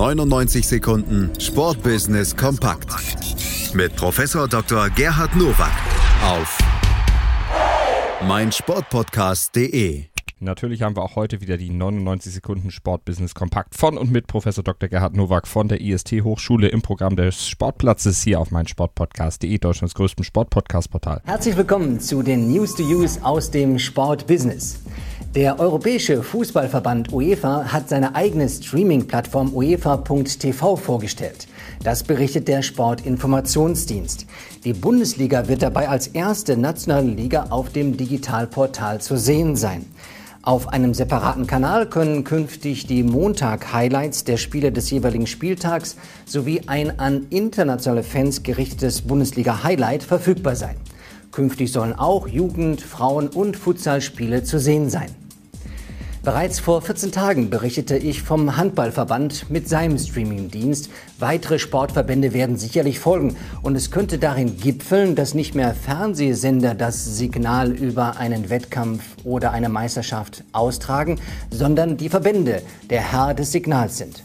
[0.00, 2.88] 99 Sekunden Sportbusiness kompakt
[3.74, 4.88] mit Professor Dr.
[4.88, 5.70] Gerhard Nowak
[6.24, 6.58] auf
[8.26, 10.04] meinsportpodcast.de.
[10.38, 14.64] Natürlich haben wir auch heute wieder die 99 Sekunden Sportbusiness kompakt von und mit Professor
[14.64, 14.88] Dr.
[14.88, 20.24] Gerhard Nowak von der IST Hochschule im Programm des Sportplatzes hier auf meinsportpodcast.de, Deutschlands größtem
[20.24, 21.20] Sportpodcast-Portal.
[21.26, 24.80] Herzlich willkommen zu den News to Use aus dem Sportbusiness.
[25.36, 31.46] Der Europäische Fußballverband UEFA hat seine eigene Streaming-Plattform UEFA.tv vorgestellt.
[31.84, 34.26] Das berichtet der Sportinformationsdienst.
[34.64, 39.86] Die Bundesliga wird dabei als erste nationale Liga auf dem Digitalportal zu sehen sein.
[40.42, 45.94] Auf einem separaten Kanal können künftig die Montag-Highlights der Spiele des jeweiligen Spieltags
[46.26, 50.74] sowie ein an internationale Fans gerichtetes Bundesliga-Highlight verfügbar sein.
[51.30, 55.19] Künftig sollen auch Jugend-, Frauen- und Futsalspiele zu sehen sein.
[56.22, 60.90] Bereits vor 14 Tagen berichtete ich vom Handballverband mit seinem Streamingdienst.
[61.18, 67.16] Weitere Sportverbände werden sicherlich folgen und es könnte darin gipfeln, dass nicht mehr Fernsehsender das
[67.16, 71.18] Signal über einen Wettkampf oder eine Meisterschaft austragen,
[71.50, 74.22] sondern die Verbände der Herr des Signals sind.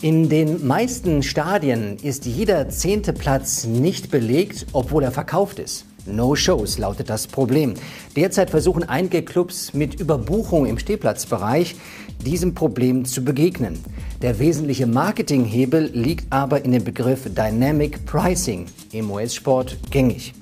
[0.00, 5.84] In den meisten Stadien ist jeder zehnte Platz nicht belegt, obwohl er verkauft ist.
[6.06, 7.74] No-Shows lautet das Problem.
[8.16, 11.76] Derzeit versuchen einige Clubs mit Überbuchung im Stehplatzbereich
[12.24, 13.78] diesem Problem zu begegnen.
[14.20, 20.34] Der wesentliche Marketinghebel liegt aber in dem Begriff Dynamic Pricing, im US-Sport gängig.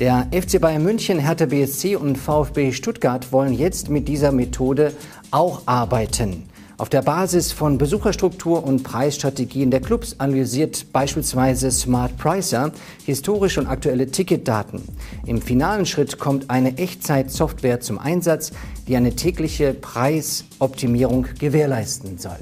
[0.00, 4.92] Der FC Bayern München, Hertha BSC und VfB Stuttgart wollen jetzt mit dieser Methode
[5.30, 6.44] auch arbeiten.
[6.82, 12.72] Auf der Basis von Besucherstruktur und Preisstrategien der Clubs analysiert beispielsweise Smart Pricer
[13.06, 14.82] historische und aktuelle Ticketdaten.
[15.24, 18.50] Im finalen Schritt kommt eine Echtzeit-Software zum Einsatz,
[18.88, 22.40] die eine tägliche Preisoptimierung gewährleisten soll.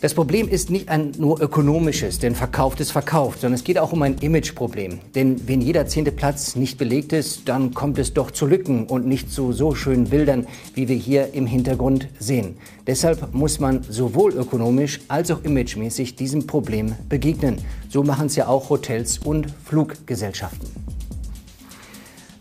[0.00, 3.92] Das Problem ist nicht ein nur ökonomisches, denn verkauft ist verkauft, sondern es geht auch
[3.92, 5.00] um ein Imageproblem.
[5.16, 9.08] Denn wenn jeder zehnte Platz nicht belegt ist, dann kommt es doch zu Lücken und
[9.08, 12.58] nicht zu so schönen Bildern, wie wir hier im Hintergrund sehen.
[12.86, 17.56] Deshalb muss man sowohl ökonomisch als auch imagemäßig diesem Problem begegnen.
[17.88, 20.87] So machen es ja auch Hotels und Fluggesellschaften.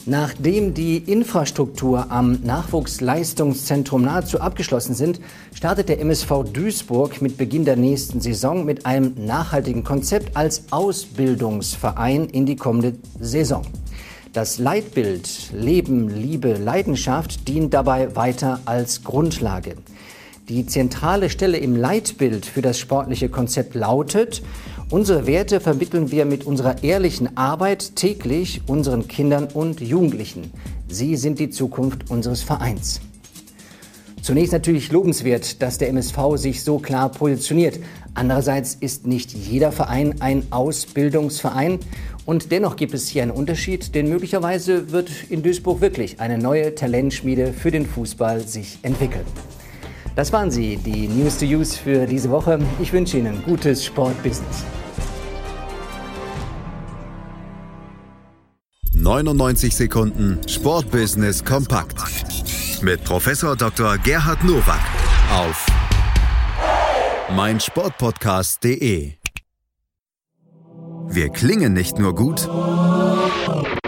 [0.10, 5.20] Nachdem die Infrastruktur am Nachwuchsleistungszentrum nahezu abgeschlossen sind,
[5.54, 12.30] startet der MSV Duisburg mit Beginn der nächsten Saison mit einem nachhaltigen Konzept als Ausbildungsverein
[12.30, 13.64] in die kommende Saison.
[14.32, 19.76] Das Leitbild Leben, Liebe, Leidenschaft dient dabei weiter als Grundlage.
[20.48, 24.42] Die zentrale Stelle im Leitbild für das sportliche Konzept lautet,
[24.90, 30.52] unsere Werte vermitteln wir mit unserer ehrlichen Arbeit täglich unseren Kindern und Jugendlichen.
[30.88, 33.02] Sie sind die Zukunft unseres Vereins.
[34.22, 37.80] Zunächst natürlich lobenswert, dass der MSV sich so klar positioniert.
[38.14, 41.80] Andererseits ist nicht jeder Verein ein Ausbildungsverein.
[42.26, 46.76] Und dennoch gibt es hier einen Unterschied, denn möglicherweise wird in Duisburg wirklich eine neue
[46.76, 49.26] Talentschmiede für den Fußball sich entwickeln.
[50.18, 52.60] Das waren sie, die News to Use für diese Woche.
[52.82, 54.66] Ich wünsche Ihnen gutes Sportbusiness.
[59.08, 61.96] 99 Sekunden Sportbusiness kompakt
[62.82, 63.98] mit Professor Dr.
[64.00, 64.82] Gerhard Nowak
[65.32, 65.66] auf
[67.34, 69.14] meinsportpodcast.de.
[71.08, 72.50] Wir klingen nicht nur gut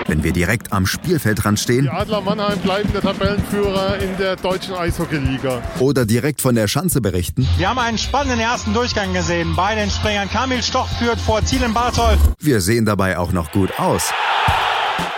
[0.08, 1.84] wenn wir direkt am Spielfeldrand stehen.
[1.84, 5.62] Die Adler Mannheim bleiben der Tabellenführer in der deutschen Eishockeyliga.
[5.80, 7.48] Oder direkt von der Schanze berichten.
[7.58, 9.56] Wir haben einen spannenden ersten Durchgang gesehen.
[9.56, 12.18] Bei den Springern Kamil Stoch führt vor Zielen Bartol.
[12.40, 14.12] Wir sehen dabei auch noch gut aus.